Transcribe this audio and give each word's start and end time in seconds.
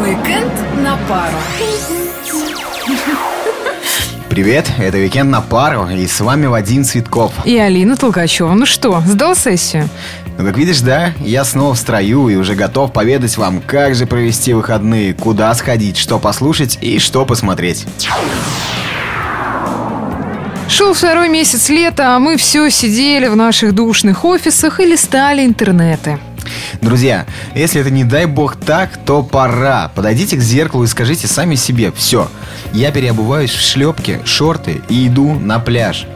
Уикенд 0.00 0.52
на 0.82 0.96
пару. 1.06 1.36
Привет, 4.30 4.66
это 4.78 4.96
Уикенд 4.96 5.30
на 5.30 5.42
пару, 5.42 5.86
и 5.90 6.06
с 6.06 6.20
вами 6.20 6.46
Вадим 6.46 6.84
Цветков. 6.84 7.32
И 7.44 7.58
Алина 7.58 7.98
Толкачева. 7.98 8.54
Ну 8.54 8.64
что, 8.64 9.02
сдал 9.06 9.36
сессию? 9.36 9.90
Ну, 10.38 10.46
как 10.46 10.56
видишь, 10.56 10.80
да, 10.80 11.12
я 11.20 11.44
снова 11.44 11.74
в 11.74 11.78
строю 11.78 12.28
и 12.28 12.36
уже 12.36 12.54
готов 12.54 12.94
поведать 12.94 13.36
вам, 13.36 13.60
как 13.60 13.94
же 13.94 14.06
провести 14.06 14.54
выходные, 14.54 15.12
куда 15.12 15.52
сходить, 15.54 15.98
что 15.98 16.18
послушать 16.18 16.78
и 16.80 16.98
что 16.98 17.26
посмотреть. 17.26 17.84
Шел 20.66 20.94
второй 20.94 21.28
месяц 21.28 21.68
лета, 21.68 22.16
а 22.16 22.18
мы 22.18 22.38
все 22.38 22.70
сидели 22.70 23.26
в 23.26 23.36
наших 23.36 23.74
душных 23.74 24.24
офисах 24.24 24.80
и 24.80 24.86
листали 24.86 25.44
интернеты. 25.44 26.18
Друзья, 26.80 27.26
если 27.54 27.80
это 27.80 27.90
не 27.90 28.04
дай 28.04 28.26
бог 28.26 28.56
так, 28.56 28.98
то 29.04 29.22
пора. 29.22 29.90
Подойдите 29.94 30.36
к 30.36 30.40
зеркалу 30.40 30.84
и 30.84 30.86
скажите 30.86 31.26
сами 31.26 31.54
себе 31.54 31.92
«Все, 31.92 32.28
я 32.72 32.90
переобуваюсь 32.92 33.50
в 33.50 33.60
шлепки, 33.60 34.20
шорты 34.24 34.80
и 34.88 35.06
иду 35.06 35.34
на 35.34 35.58
пляж». 35.58 36.06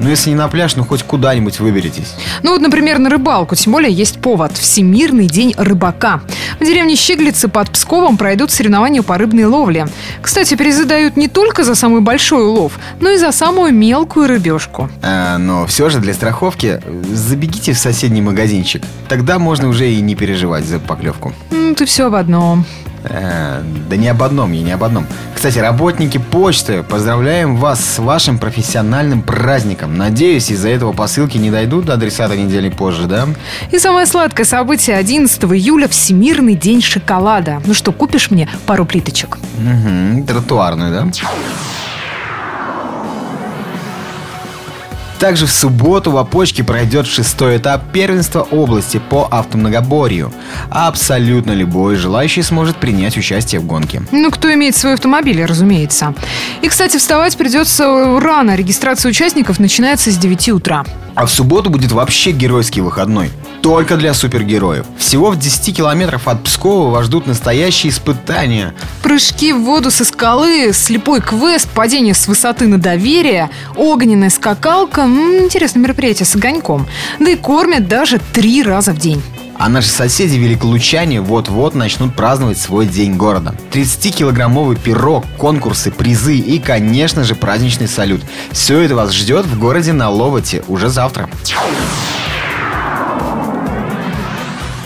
Ну, 0.00 0.08
если 0.08 0.30
не 0.30 0.36
на 0.36 0.48
пляж, 0.48 0.76
ну 0.76 0.84
хоть 0.84 1.02
куда-нибудь 1.02 1.60
выберетесь. 1.60 2.14
Ну 2.42 2.52
вот, 2.52 2.60
например, 2.60 2.98
на 2.98 3.08
рыбалку. 3.10 3.54
Тем 3.54 3.72
более 3.72 3.92
есть 3.92 4.20
повод. 4.20 4.56
Всемирный 4.56 5.26
день 5.26 5.54
рыбака. 5.56 6.20
В 6.58 6.64
деревне 6.64 6.96
Щиглицы 6.96 7.48
под 7.48 7.70
Псковом 7.70 8.16
пройдут 8.16 8.50
соревнования 8.50 9.02
по 9.02 9.16
рыбной 9.16 9.44
ловле. 9.44 9.86
Кстати, 10.20 10.54
призы 10.54 10.84
дают 10.84 11.16
не 11.16 11.28
только 11.28 11.64
за 11.64 11.74
самый 11.74 12.00
большой 12.00 12.44
улов, 12.44 12.78
но 13.00 13.10
и 13.10 13.16
за 13.16 13.32
самую 13.32 13.72
мелкую 13.72 14.28
рыбешку. 14.28 14.90
А, 15.02 15.38
но 15.38 15.66
все 15.66 15.88
же 15.90 16.00
для 16.00 16.14
страховки 16.14 16.80
забегите 17.12 17.72
в 17.72 17.78
соседний 17.78 18.20
магазинчик. 18.22 18.82
Тогда 19.08 19.38
можно 19.38 19.68
уже 19.68 19.90
и 19.90 20.00
не 20.00 20.14
переживать 20.14 20.64
за 20.64 20.78
поклевку. 20.78 21.32
Ну, 21.50 21.74
ты 21.74 21.84
все 21.86 22.06
об 22.06 22.14
одном. 22.14 22.64
Э, 23.04 23.62
да 23.88 23.96
не 23.96 24.08
об 24.08 24.22
одном, 24.22 24.52
я 24.52 24.62
не 24.62 24.72
об 24.72 24.82
одном. 24.82 25.06
Кстати, 25.34 25.58
работники 25.58 26.18
почты, 26.18 26.82
поздравляем 26.82 27.56
вас 27.56 27.84
с 27.84 27.98
вашим 27.98 28.38
профессиональным 28.38 29.22
праздником. 29.22 29.96
Надеюсь, 29.96 30.50
из-за 30.50 30.70
этого 30.70 30.92
посылки 30.92 31.36
не 31.36 31.50
дойдут 31.50 31.84
до 31.84 31.94
адресата 31.94 32.36
недели 32.36 32.70
позже, 32.70 33.06
да? 33.06 33.28
И 33.70 33.78
самое 33.78 34.06
сладкое 34.06 34.46
событие 34.46 34.96
11 34.96 35.44
июля– 35.44 35.88
Всемирный 35.94 36.54
день 36.54 36.80
шоколада. 36.80 37.60
Ну 37.66 37.74
что, 37.74 37.92
купишь 37.92 38.30
мне 38.30 38.48
пару 38.66 38.84
плиточек? 38.84 39.38
Угу, 39.58 40.24
тротуарную, 40.26 40.92
да? 40.92 41.08
Также 45.24 45.46
в 45.46 45.52
субботу 45.52 46.10
в 46.10 46.18
Опочке 46.18 46.62
пройдет 46.62 47.06
шестой 47.06 47.56
этап 47.56 47.90
первенства 47.92 48.42
области 48.42 49.00
по 49.08 49.26
автомногоборью. 49.30 50.30
Абсолютно 50.68 51.52
любой 51.52 51.96
желающий 51.96 52.42
сможет 52.42 52.76
принять 52.76 53.16
участие 53.16 53.62
в 53.62 53.64
гонке. 53.64 54.02
Ну, 54.12 54.30
кто 54.30 54.52
имеет 54.52 54.76
свой 54.76 54.92
автомобиль, 54.92 55.42
разумеется. 55.42 56.12
И, 56.60 56.68
кстати, 56.68 56.98
вставать 56.98 57.38
придется 57.38 58.20
рано. 58.20 58.54
Регистрация 58.54 59.08
участников 59.08 59.58
начинается 59.58 60.10
с 60.10 60.18
9 60.18 60.50
утра. 60.50 60.84
А 61.14 61.26
в 61.26 61.30
субботу 61.30 61.70
будет 61.70 61.92
вообще 61.92 62.32
геройский 62.32 62.82
выходной. 62.82 63.30
Только 63.62 63.96
для 63.96 64.12
супергероев. 64.14 64.84
Всего 64.98 65.30
в 65.30 65.38
10 65.38 65.76
километров 65.76 66.28
от 66.28 66.42
Пскова 66.44 66.90
вас 66.90 67.06
ждут 67.06 67.26
настоящие 67.26 67.90
испытания. 67.92 68.74
Прыжки 69.02 69.52
в 69.52 69.60
воду 69.62 69.90
со 69.90 70.04
скалы, 70.04 70.72
слепой 70.72 71.20
квест, 71.20 71.68
падение 71.70 72.14
с 72.14 72.26
высоты 72.28 72.66
на 72.66 72.78
доверие, 72.78 73.50
огненная 73.76 74.30
скакалка. 74.30 75.02
М, 75.02 75.44
интересное 75.44 75.80
мероприятие 75.80 76.26
с 76.26 76.34
огоньком. 76.34 76.86
Да 77.20 77.30
и 77.30 77.36
кормят 77.36 77.88
даже 77.88 78.20
три 78.32 78.62
раза 78.62 78.92
в 78.92 78.98
день. 78.98 79.22
А 79.56 79.68
наши 79.68 79.88
соседи 79.88 80.36
великолучане 80.36 81.20
вот-вот 81.20 81.74
начнут 81.74 82.14
праздновать 82.14 82.58
свой 82.58 82.86
день 82.86 83.14
города. 83.16 83.54
30-килограммовый 83.72 84.76
пирог, 84.76 85.24
конкурсы, 85.38 85.90
призы 85.90 86.36
и, 86.36 86.58
конечно 86.58 87.22
же, 87.24 87.34
праздничный 87.34 87.86
салют. 87.88 88.22
Все 88.50 88.80
это 88.80 88.96
вас 88.96 89.12
ждет 89.12 89.46
в 89.46 89.58
городе 89.58 89.92
на 89.92 90.10
Ловоте 90.10 90.64
уже 90.66 90.88
завтра. 90.88 91.28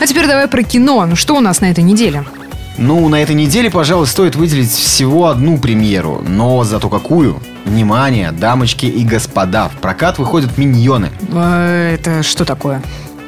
А 0.00 0.06
теперь 0.06 0.26
давай 0.26 0.48
про 0.48 0.62
кино. 0.62 1.04
Ну 1.06 1.14
что 1.14 1.36
у 1.36 1.40
нас 1.40 1.60
на 1.60 1.70
этой 1.70 1.84
неделе? 1.84 2.24
Ну, 2.76 3.08
на 3.08 3.22
этой 3.22 3.36
неделе, 3.36 3.70
пожалуй, 3.70 4.06
стоит 4.08 4.34
выделить 4.34 4.70
всего 4.70 5.28
одну 5.28 5.58
премьеру, 5.58 6.24
но 6.26 6.64
зато 6.64 6.88
какую? 6.88 7.40
Внимание, 7.64 8.32
дамочки 8.32 8.86
и 8.86 9.04
господа, 9.04 9.68
в 9.68 9.74
прокат 9.78 10.18
выходят 10.18 10.58
миньоны. 10.58 11.10
Э, 11.32 11.94
Это 11.94 12.24
что 12.24 12.44
такое? 12.44 12.82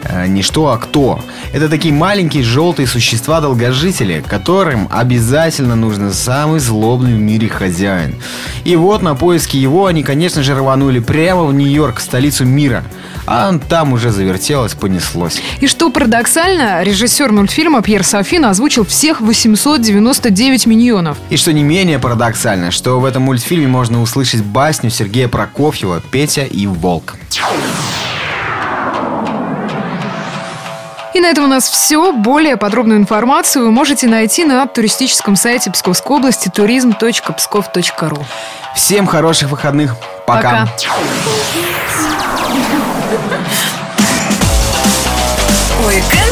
Э, 0.09 0.27
Не 0.27 0.43
что, 0.43 0.69
а 0.71 0.79
кто. 0.79 1.21
Это 1.53 1.69
такие 1.69 1.93
маленькие 1.93 2.43
желтые 2.43 2.87
существа-долгожители, 2.87 4.25
которым 4.27 4.89
обязательно 4.91 5.77
нужен 5.77 6.13
самый 6.13 6.61
злобный 6.61 7.15
в 7.15 7.19
мире 7.19 7.49
хозяин. 7.49 8.17
И 8.65 8.77
вот 8.77 9.03
на 9.03 9.15
поиски 9.15 9.57
его 9.57 9.87
они, 9.87 10.03
конечно 10.03 10.43
же, 10.43 10.55
рванули 10.55 11.01
прямо 11.01 11.45
в 11.45 11.55
Нью-Йорк, 11.55 12.01
столицу 12.01 12.45
мира. 12.45 12.85
А 13.27 13.49
он 13.49 13.59
там 13.59 13.93
уже 13.93 14.11
завертелось, 14.11 14.75
понеслось. 14.75 15.41
И 15.61 15.67
что 15.67 15.91
парадоксально, 15.91 16.83
режиссер 16.83 17.33
мультфильма 17.33 17.83
Пьер 17.83 18.05
Софин 18.05 18.45
озвучил 18.45 18.85
всех 18.85 19.21
899 19.21 20.67
миньонов. 20.67 21.19
И 21.31 21.37
что 21.37 21.53
не 21.53 21.65
менее 21.65 21.99
парадоксально, 21.99 22.71
что 22.71 23.01
в 23.01 23.05
этом 23.05 23.23
мультфильме 23.25 23.67
можно 23.67 24.01
услышать 24.01 24.43
басню 24.43 24.91
Сергея 24.91 25.29
Прокофьева 25.29 26.01
«Петя 26.11 26.45
и 26.45 26.67
Волк». 26.67 27.17
На 31.27 31.31
этом 31.31 31.45
у 31.45 31.49
нас 31.49 31.69
все. 31.69 32.13
Более 32.13 32.57
подробную 32.57 33.01
информацию 33.01 33.65
вы 33.65 33.73
можете 33.73 34.07
найти 34.07 34.45
на 34.45 34.65
туристическом 34.67 35.35
сайте 35.35 35.73
Псковской 35.73 36.19
области 36.19 36.49
turism.pskov.ru. 36.49 38.25
Всем 38.77 39.07
хороших 39.07 39.51
выходных. 39.51 39.97
Пока. 40.25 40.67
Пока. 40.67 40.69
Пару. 45.81 46.26